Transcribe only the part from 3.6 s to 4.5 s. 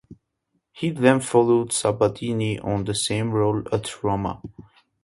at Roma.